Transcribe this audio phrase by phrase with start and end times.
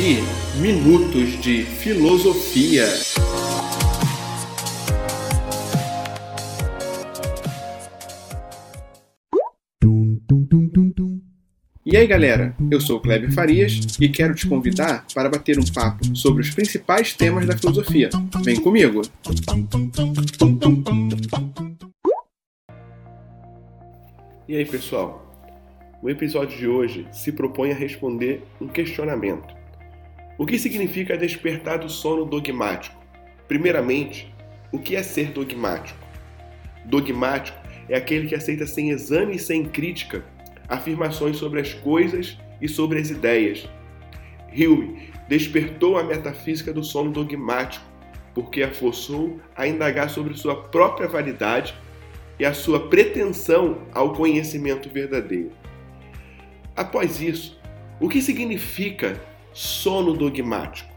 [0.00, 0.22] ouvir
[0.56, 2.86] Minutos de Filosofia.
[11.84, 15.64] E aí galera, eu sou o Kleber Farias e quero te convidar para bater um
[15.64, 18.08] papo sobre os principais temas da filosofia.
[18.42, 19.02] Vem comigo!
[24.48, 25.30] E aí pessoal,
[26.02, 29.59] o episódio de hoje se propõe a responder um questionamento.
[30.40, 32.98] O que significa despertar do sono dogmático?
[33.46, 34.34] Primeiramente,
[34.72, 35.98] o que é ser dogmático?
[36.86, 37.58] Dogmático
[37.90, 40.24] é aquele que aceita sem exame e sem crítica
[40.66, 43.68] afirmações sobre as coisas e sobre as ideias.
[44.50, 47.84] Hume despertou a metafísica do sono dogmático
[48.34, 51.74] porque a forçou a indagar sobre sua própria validade
[52.38, 55.52] e a sua pretensão ao conhecimento verdadeiro.
[56.74, 57.60] Após isso,
[58.00, 60.90] o que significa sono dogmático?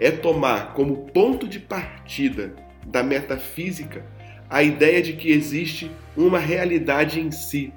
[0.00, 2.54] É tomar como ponto de partida
[2.86, 4.04] da metafísica
[4.48, 7.72] a ideia de que existe uma realidade em si,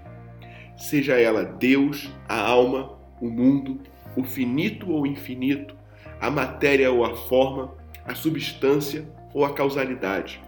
[0.77, 3.81] seja ela Deus, a alma, o mundo,
[4.15, 5.75] o finito ou infinito,
[6.19, 7.75] a matéria ou a forma,
[8.05, 10.41] a substância ou a causalidade.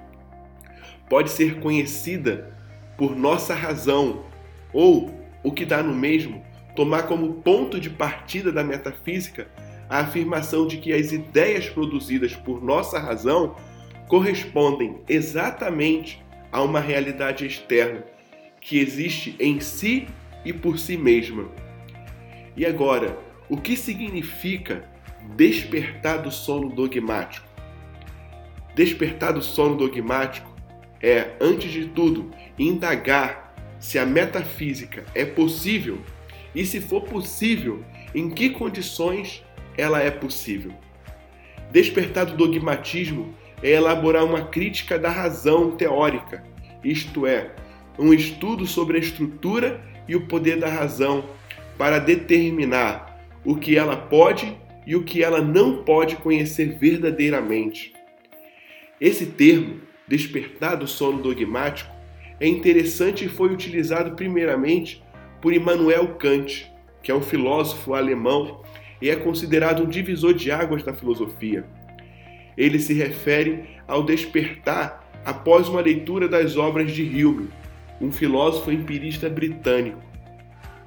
[1.10, 2.54] Pode ser conhecida
[2.98, 4.24] por nossa razão
[4.72, 6.44] ou, o que dá no mesmo,
[6.76, 9.48] tomar como ponto de partida da metafísica
[9.90, 13.56] a afirmação de que as ideias produzidas por nossa razão
[14.08, 18.04] correspondem exatamente a uma realidade externa
[18.60, 20.08] que existe em si
[20.46, 21.50] e por si mesma.
[22.56, 23.18] E agora,
[23.50, 24.90] o que significa
[25.36, 27.48] despertar do sono dogmático?
[28.76, 30.52] Despertar do sono dogmático
[31.02, 36.00] é, antes de tudo, indagar se a metafísica é possível
[36.54, 39.44] e, se for possível, em que condições
[39.78, 40.74] ela é possível.
[41.72, 46.44] Despertar do dogmatismo é elaborar uma crítica da razão teórica,
[46.84, 47.52] isto é,
[47.98, 51.26] um estudo sobre a estrutura e o poder da razão
[51.78, 57.94] para determinar o que ela pode e o que ela não pode conhecer verdadeiramente.
[59.00, 61.92] Esse termo, despertar do sono dogmático,
[62.40, 65.03] é interessante e foi utilizado primeiramente
[65.44, 66.72] por Immanuel Kant,
[67.02, 68.62] que é um filósofo alemão
[69.02, 71.66] e é considerado um divisor de águas da filosofia.
[72.56, 77.50] Ele se refere ao despertar após uma leitura das obras de Hume,
[78.00, 80.00] um filósofo empirista britânico.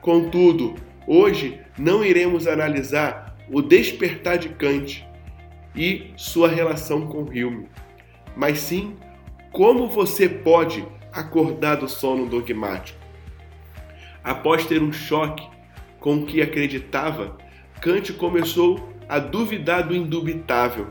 [0.01, 0.75] Contudo,
[1.07, 5.07] hoje não iremos analisar o despertar de Kant
[5.77, 7.69] e sua relação com Hume,
[8.35, 8.97] mas sim
[9.53, 13.06] como você pode acordar do sono dogmático.
[14.27, 15.49] Após ter um choque
[16.01, 17.39] com o que acreditava,
[17.81, 20.89] Kant começou a duvidar do indubitável,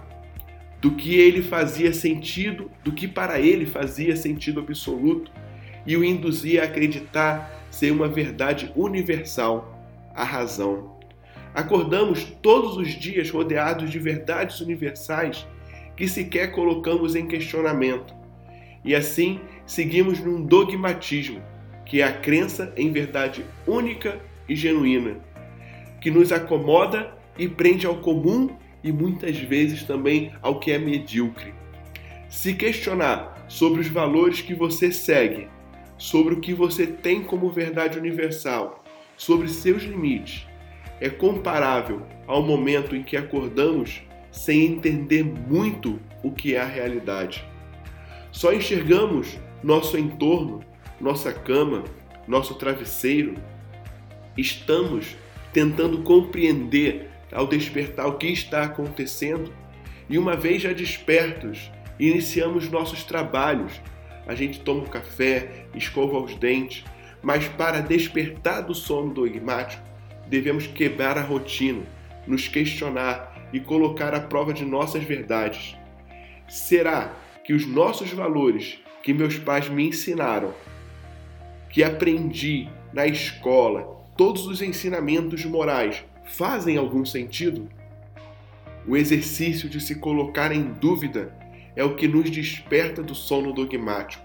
[0.80, 5.34] do que ele fazia sentido, do que para ele fazia sentido absoluto,
[5.86, 9.86] e o induzia a acreditar ser uma verdade universal,
[10.16, 10.98] a razão.
[11.54, 15.46] Acordamos todos os dias rodeados de verdades universais
[15.98, 18.16] que sequer colocamos em questionamento,
[18.82, 21.44] e assim seguimos num dogmatismo
[21.86, 24.20] que é a crença em verdade única
[24.50, 25.18] e genuína,
[26.02, 28.50] que nos acomoda e prende ao comum
[28.84, 31.54] e muitas vezes também ao que é medíocre.
[32.30, 35.48] Se questionar sobre os valores que você segue,
[35.98, 38.84] sobre o que você tem como verdade universal,
[39.16, 40.46] sobre seus limites,
[41.00, 44.02] é comparável ao momento em que acordamos
[44.32, 47.46] sem entender muito o que é a realidade.
[48.32, 50.60] Só enxergamos nosso entorno
[51.06, 51.84] nossa cama,
[52.28, 53.36] nosso travesseiro,
[54.36, 55.16] estamos
[55.54, 59.54] tentando compreender ao despertar o que está acontecendo
[60.10, 63.80] e uma vez já despertos, iniciamos nossos trabalhos.
[64.26, 66.84] A gente toma um café, escova os dentes,
[67.22, 69.84] mas para despertar do sono dogmático,
[70.26, 71.84] devemos quebrar a rotina,
[72.26, 75.78] nos questionar e colocar à prova de nossas verdades.
[76.50, 77.14] Será
[77.44, 80.52] que os nossos valores que meus pais me ensinaram
[81.76, 87.68] que aprendi na escola, todos os ensinamentos morais, fazem algum sentido?
[88.88, 91.38] O exercício de se colocar em dúvida
[91.76, 94.24] é o que nos desperta do sono dogmático.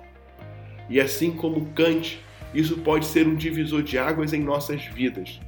[0.88, 2.20] E assim como Kant,
[2.54, 5.40] isso pode ser um divisor de águas em nossas vidas.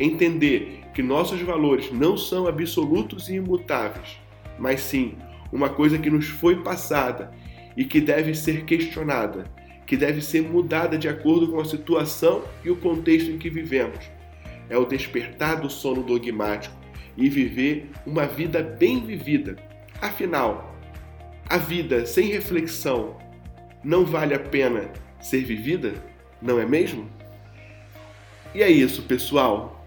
[0.00, 4.18] Entender que nossos valores não são absolutos e imutáveis,
[4.58, 5.14] mas sim
[5.52, 7.30] uma coisa que nos foi passada
[7.76, 9.44] e que deve ser questionada
[9.86, 13.98] que deve ser mudada de acordo com a situação e o contexto em que vivemos.
[14.68, 16.74] É o despertar do sono dogmático
[17.16, 19.56] e viver uma vida bem vivida.
[20.00, 20.74] Afinal,
[21.48, 23.16] a vida sem reflexão
[23.82, 24.90] não vale a pena
[25.20, 25.94] ser vivida,
[26.40, 27.08] não é mesmo?
[28.54, 29.84] E é isso, pessoal.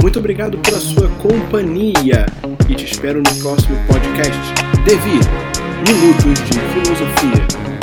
[0.00, 2.26] Muito obrigado pela sua companhia
[2.68, 4.40] e te espero no próximo podcast.
[4.84, 5.18] Devi,
[5.86, 7.77] Minutos de Filosofia.